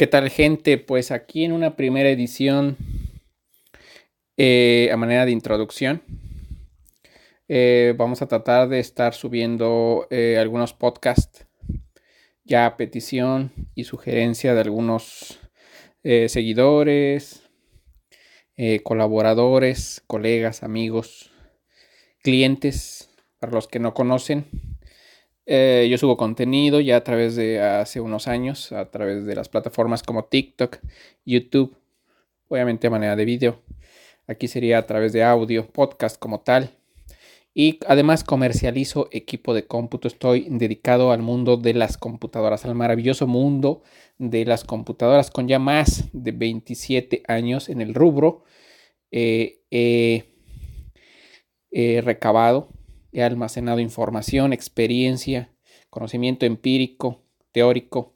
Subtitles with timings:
[0.00, 0.78] ¿Qué tal gente?
[0.78, 2.78] Pues aquí en una primera edición
[4.38, 6.00] eh, a manera de introducción
[7.48, 11.44] eh, vamos a tratar de estar subiendo eh, algunos podcasts
[12.44, 15.38] ya a petición y sugerencia de algunos
[16.02, 17.42] seguidores,
[18.82, 21.30] colaboradores, colegas, amigos,
[22.22, 24.69] clientes, para los que no conocen.
[25.52, 29.48] Eh, yo subo contenido ya a través de hace unos años, a través de las
[29.48, 30.78] plataformas como TikTok,
[31.24, 31.76] YouTube,
[32.46, 33.60] obviamente de manera de video.
[34.28, 36.70] Aquí sería a través de audio, podcast como tal.
[37.52, 40.06] Y además comercializo equipo de cómputo.
[40.06, 43.82] Estoy dedicado al mundo de las computadoras, al maravilloso mundo
[44.18, 48.44] de las computadoras con ya más de 27 años en el rubro.
[49.10, 49.64] Eh,
[51.72, 52.68] he recabado
[53.12, 55.50] he almacenado información, experiencia,
[55.90, 58.14] conocimiento empírico, teórico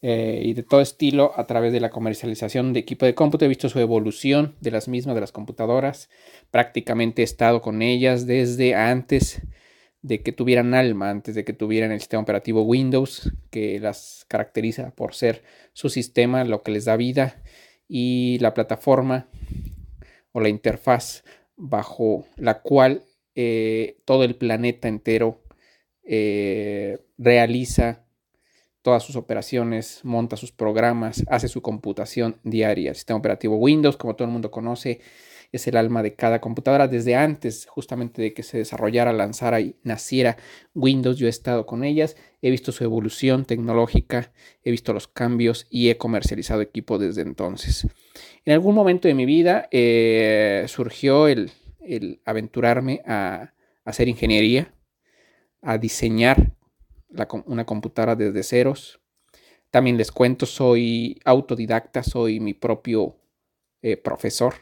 [0.00, 3.44] eh, y de todo estilo a través de la comercialización de equipo de cómputo.
[3.44, 6.10] He visto su evolución de las mismas, de las computadoras.
[6.50, 9.42] Prácticamente he estado con ellas desde antes
[10.02, 14.90] de que tuvieran alma, antes de que tuvieran el sistema operativo Windows, que las caracteriza
[14.90, 17.40] por ser su sistema, lo que les da vida,
[17.86, 19.28] y la plataforma
[20.32, 21.22] o la interfaz
[21.56, 25.42] bajo la cual eh, todo el planeta entero
[26.04, 28.04] eh, realiza
[28.82, 32.90] todas sus operaciones, monta sus programas, hace su computación diaria.
[32.90, 35.00] El sistema operativo Windows, como todo el mundo conoce,
[35.52, 36.88] es el alma de cada computadora.
[36.88, 40.36] Desde antes, justamente de que se desarrollara, lanzara y naciera
[40.74, 44.32] Windows, yo he estado con ellas, he visto su evolución tecnológica,
[44.64, 47.86] he visto los cambios y he comercializado equipo desde entonces.
[48.44, 51.52] En algún momento de mi vida eh, surgió el,
[51.84, 54.74] el aventurarme a, hacer ingeniería,
[55.60, 56.52] a diseñar
[57.46, 59.00] una computadora desde ceros.
[59.70, 63.16] También les cuento, soy autodidacta, soy mi propio
[63.82, 64.54] eh, profesor.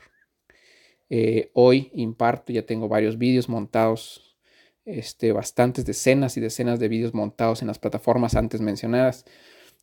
[1.10, 4.38] Eh, hoy imparto, ya tengo varios vídeos montados,
[4.84, 9.24] este, bastantes decenas y decenas de vídeos montados en las plataformas antes mencionadas,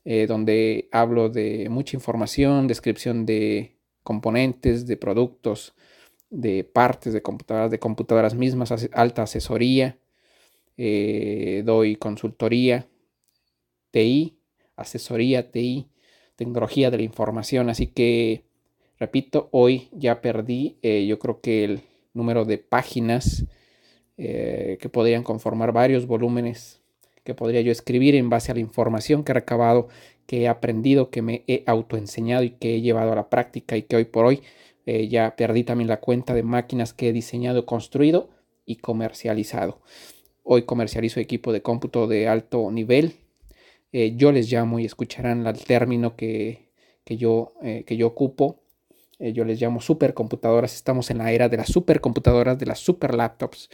[0.06, 5.76] eh, donde hablo de mucha información, descripción de componentes, de productos,
[6.30, 9.98] de partes de computadoras, de computadoras mismas, alta asesoría,
[10.78, 12.88] eh, doy consultoría,
[13.92, 14.38] TI,
[14.76, 15.90] asesoría, TI,
[16.36, 17.70] tecnología de la información.
[17.70, 18.44] Así que,
[19.00, 21.82] repito, hoy ya perdí, eh, yo creo que el
[22.14, 23.46] número de páginas
[24.18, 26.82] eh, que podrían conformar varios volúmenes
[27.24, 29.90] que podría yo escribir en base a la información que he recabado,
[30.26, 33.84] que he aprendido, que me he autoenseñado y que he llevado a la práctica y
[33.84, 34.42] que hoy por hoy
[34.88, 38.30] eh, ya perdí también la cuenta de máquinas que he diseñado, construido
[38.66, 39.82] y comercializado.
[40.44, 43.16] Hoy comercializo equipo de cómputo de alto nivel.
[43.92, 46.72] Eh, yo les llamo y escucharán el término que,
[47.06, 48.62] yo, eh, que yo ocupo.
[49.20, 50.74] yo les llamo supercomputadoras.
[50.74, 53.70] Estamos en la era de las supercomputadoras, de las super laptops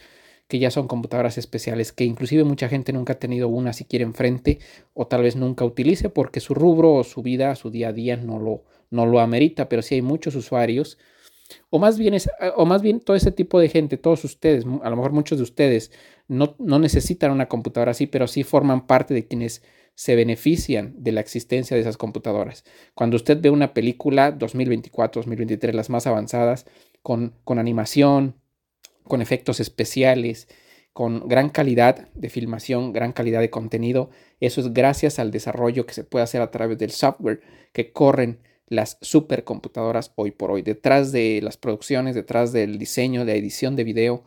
[0.48, 4.58] que ya son computadoras especiales, que inclusive mucha gente nunca ha tenido una siquiera enfrente
[4.94, 8.16] o tal vez nunca utilice porque su rubro o su vida, su día a día
[8.16, 10.98] no lo, no lo amerita, pero sí hay muchos usuarios,
[11.70, 14.90] o más bien, es, o más bien todo ese tipo de gente, todos ustedes, a
[14.90, 15.92] lo mejor muchos de ustedes
[16.28, 19.62] no, no necesitan una computadora así, pero sí forman parte de quienes
[19.94, 22.64] se benefician de la existencia de esas computadoras.
[22.94, 26.66] Cuando usted ve una película 2024, 2023, las más avanzadas,
[27.02, 28.36] con, con animación,
[29.04, 30.48] con efectos especiales,
[30.92, 34.10] con gran calidad de filmación, gran calidad de contenido,
[34.40, 37.40] eso es gracias al desarrollo que se puede hacer a través del software
[37.72, 40.62] que corren las supercomputadoras hoy por hoy.
[40.62, 44.24] Detrás de las producciones, detrás del diseño, de edición de video,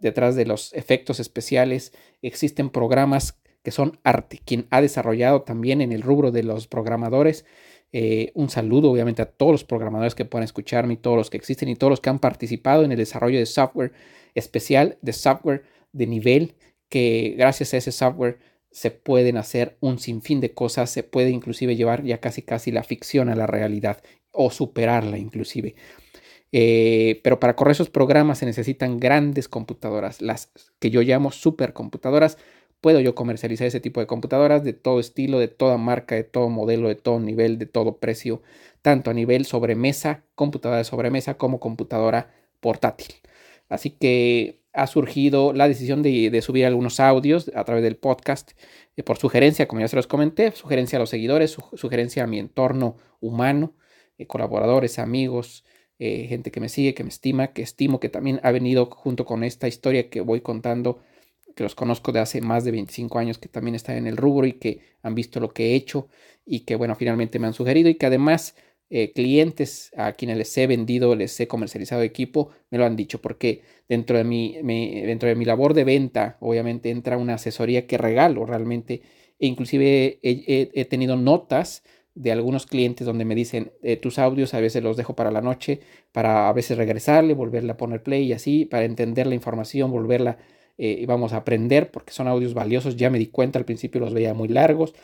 [0.00, 1.92] detrás de los efectos especiales,
[2.22, 4.40] existen programas que son arte.
[4.44, 7.44] Quien ha desarrollado también en el rubro de los programadores,
[7.92, 11.68] eh, un saludo obviamente a todos los programadores que puedan escucharme, todos los que existen
[11.68, 13.92] y todos los que han participado en el desarrollo de software
[14.34, 16.54] especial, de software de nivel,
[16.88, 18.38] que gracias a ese software
[18.70, 22.84] se pueden hacer un sinfín de cosas, se puede inclusive llevar ya casi casi la
[22.84, 25.74] ficción a la realidad o superarla inclusive.
[26.52, 32.38] Eh, pero para correr esos programas se necesitan grandes computadoras, las que yo llamo supercomputadoras.
[32.80, 36.48] Puedo yo comercializar ese tipo de computadoras de todo estilo, de toda marca, de todo
[36.48, 38.42] modelo, de todo nivel, de todo precio,
[38.82, 43.16] tanto a nivel sobremesa, computadora de sobremesa, como computadora portátil.
[43.68, 48.52] Así que ha surgido la decisión de, subir algunos audios a través del podcast
[48.96, 52.38] eh, por sugerencia, como ya se los comenté, sugerencia a los seguidores, sugerencia a mi
[52.38, 53.74] entorno humano,
[54.18, 55.64] eh, colaboradores, amigos,
[55.98, 59.24] eh, gente que me sigue, que me estima, que estimo que también ha venido junto
[59.24, 61.00] con esta historia que voy contando
[61.56, 64.46] que los conozco de hace más de 25 años, que también están en el rubro
[64.46, 66.06] y que han visto lo que he hecho
[66.46, 68.54] y que, bueno, finalmente me han sugerido y que además
[68.90, 73.20] eh, clientes a quienes les he vendido, les he comercializado equipo, me lo han dicho,
[73.20, 77.98] porque dentro de mi, dentro de mi labor de venta, obviamente entra una asesoría que
[77.98, 79.02] regalo realmente,
[79.38, 84.60] e inclusive he, tenido notas de algunos clientes donde me dicen, eh, tus audios a
[84.60, 85.80] veces los dejo para la noche,
[86.12, 90.38] para a veces regresarle, volverle a poner play y así, para entender la información, volverla,
[90.78, 94.14] eh, vamos a aprender, porque son audios valiosos, ya me di cuenta, al principio los
[94.14, 94.94] veía muy largos,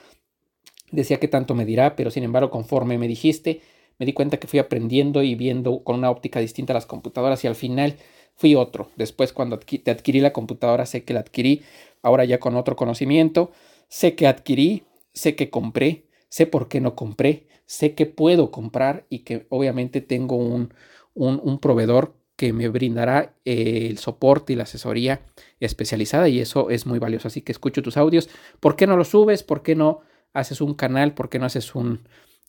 [0.91, 3.61] decía que tanto me dirá, pero sin embargo, conforme me dijiste,
[3.99, 7.47] me di cuenta que fui aprendiendo y viendo con una óptica distinta las computadoras y
[7.47, 7.97] al final
[8.35, 8.91] fui otro.
[8.97, 11.63] Después cuando te adquirí la computadora sé que la adquirí
[12.03, 13.53] ahora ya con otro conocimiento,
[13.89, 19.07] sé que adquirí, sé que compré, sé por qué no compré, sé que puedo comprar
[19.09, 20.75] y que obviamente tengo un,
[21.15, 25.23] un, proveedor que me brindará eh, el soporte y la asesoría
[25.61, 27.29] especializada y eso es muy valioso.
[27.29, 28.29] Así que escucho tus audios.
[28.61, 29.43] ¿Por qué no los subes?
[29.43, 30.01] ¿Por qué no
[30.33, 31.15] haces un canal?
[31.15, 32.01] ¿Por qué no haces un,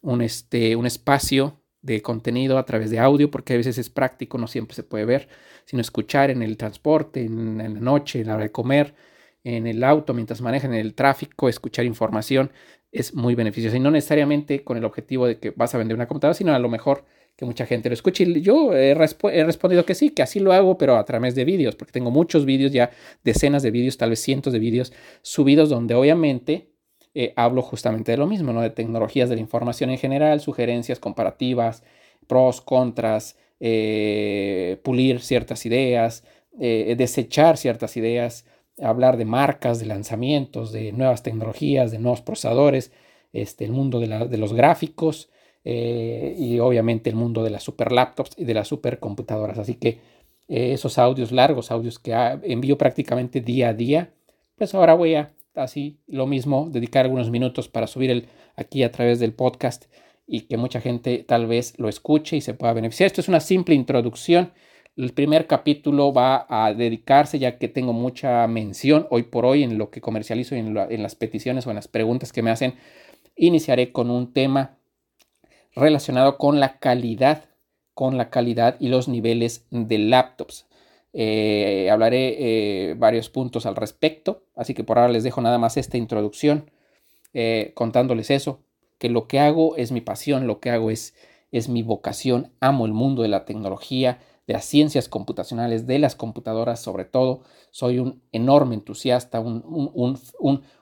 [0.01, 4.37] un, este, un espacio de contenido a través de audio, porque a veces es práctico,
[4.37, 5.27] no siempre se puede ver,
[5.65, 8.95] sino escuchar en el transporte, en, la noche, en la hora de comer,
[9.43, 12.51] en el auto, mientras manejan en el tráfico, escuchar información
[12.95, 16.07] es muy beneficioso y no necesariamente con el objetivo de que vas a vender una
[16.07, 17.03] computadora, sino a lo mejor
[17.35, 18.23] que mucha gente lo escuche.
[18.23, 21.43] Y yo he, he, respondido que sí, que así lo hago, pero a través de
[21.43, 22.91] vídeos, porque tengo muchos vídeos, ya
[23.23, 26.69] decenas de vídeos, tal vez cientos de vídeos subidos, donde obviamente
[27.17, 28.61] eh, hablo justamente de lo mismo, ¿no?
[28.61, 31.81] De tecnologías de la información en general, sugerencias comparativas,
[32.27, 36.25] pros, contras, eh, pulir ciertas ideas,
[36.59, 38.45] eh, desechar ciertas ideas,
[38.81, 42.91] hablar de marcas, de lanzamientos, de nuevas tecnologías, de nuevos procesadores,
[43.31, 45.29] este, el mundo de, los gráficos
[45.63, 49.57] y obviamente el mundo de las super laptops y de las super computadoras.
[49.57, 49.99] Así que
[50.47, 52.13] esos audios largos, audios que
[52.43, 54.13] envío prácticamente día a día,
[54.57, 58.91] pues ahora voy a así lo mismo, dedicar algunos minutos para subir el, aquí a
[58.91, 59.85] través del podcast
[60.27, 63.07] y que mucha gente tal vez lo escuche y se pueda beneficiar.
[63.07, 64.51] Esto es una simple introducción.
[64.95, 69.77] El primer capítulo va a dedicarse, ya que tengo mucha mención hoy por hoy en
[69.77, 72.75] lo que comercializo y en, en las peticiones o en las preguntas que me hacen.
[73.35, 74.77] Iniciaré con un tema
[75.75, 77.45] relacionado con la calidad,
[77.93, 80.65] con la calidad y los niveles de laptops.
[81.17, 82.35] Eh, hablaré
[82.89, 86.69] eh, varios puntos al respecto, así que por ahora les dejo nada más esta introducción
[87.33, 88.59] eh, contándoles eso,
[88.97, 91.15] que lo que hago es mi pasión, lo que hago es,
[91.53, 96.15] es mi vocación, amo el mundo de la tecnología, de las ciencias computacionales, de las
[96.15, 100.19] computadoras sobre todo, soy un enorme entusiasta, un, un,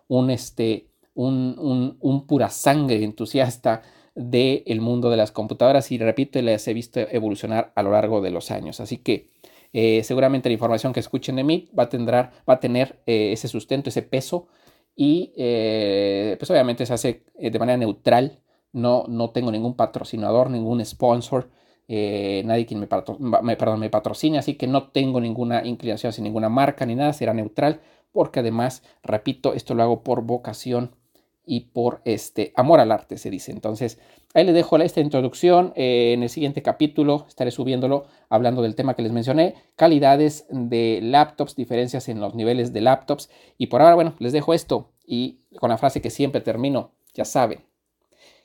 [0.08, 3.84] un, este, un, pura sangre entusiasta
[4.16, 8.32] del mundo de las computadoras y repito, les he visto evolucionar a lo largo de
[8.32, 8.80] los años.
[8.80, 9.30] Así que
[9.74, 14.04] eh, seguramente la información que escuchen de mí va a, tener eh, ese sustento, ese
[14.04, 14.48] peso.
[14.96, 18.40] Y eh, pues obviamente se hace de manera neutral.
[18.72, 21.50] No, no tengo ningún patrocinador, ningún sponsor,
[21.88, 26.86] nadie quien me, perdón, me patrocine, así que no tengo ninguna inclinación hacia ninguna marca
[26.86, 27.82] ni nada, será neutral
[28.14, 30.96] porque además, repito, esto lo hago por vocación
[31.46, 33.52] y por este amor al arte, se dice.
[33.52, 34.00] Entonces,
[34.34, 35.74] ahí le dejo esta introducción.
[35.76, 41.00] Eh, en el siguiente capítulo estaré subiéndolo hablando del tema que les mencioné, calidades de
[41.02, 43.30] laptops, diferencias en los niveles de laptops.
[43.58, 47.26] Y por ahora, bueno, les dejo esto y con la frase que siempre termino, ya
[47.26, 47.66] saben,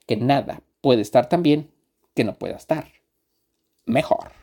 [0.06, 1.70] que nada puede estar tan bien
[2.14, 2.88] que no pueda estar
[3.86, 4.37] mejor.